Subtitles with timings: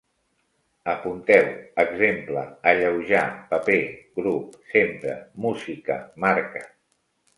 [0.93, 1.49] Apunteu:
[1.83, 3.83] exemple, alleujar, paper,
[4.17, 5.15] grup, sempre,
[5.47, 6.65] música, marca